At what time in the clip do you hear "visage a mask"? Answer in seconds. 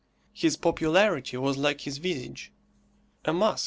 1.99-3.59